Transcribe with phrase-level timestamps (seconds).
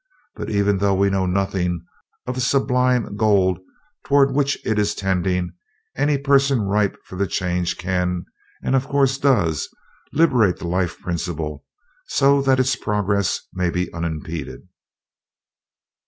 [0.33, 1.85] But even though we know nothing
[2.25, 3.59] of the sublime goal
[4.03, 5.53] toward which it is tending,
[5.95, 8.25] any person ripe for the Change can,
[8.63, 9.69] and of course does,
[10.11, 11.65] liberate the life principle
[12.07, 14.63] so that its progress may be unimpeded."